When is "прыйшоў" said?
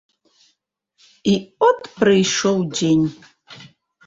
2.01-2.57